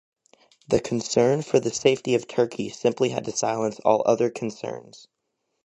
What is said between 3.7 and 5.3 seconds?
all other concerns.